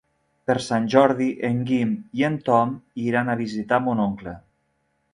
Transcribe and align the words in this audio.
Per 0.51 0.53
Sant 0.67 0.87
Jordi 0.93 1.27
en 1.51 1.59
Guim 1.69 1.93
i 2.21 2.27
en 2.31 2.41
Tom 2.49 2.75
iran 3.05 3.31
a 3.31 3.39
visitar 3.47 3.83
mon 3.89 4.07
oncle. 4.11 4.39